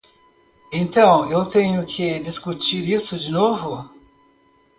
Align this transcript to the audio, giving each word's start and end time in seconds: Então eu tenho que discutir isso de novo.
Então 0.73 1.29
eu 1.31 1.45
tenho 1.45 1.85
que 1.85 2.17
discutir 2.17 2.89
isso 2.91 3.19
de 3.19 3.29
novo. 3.31 3.87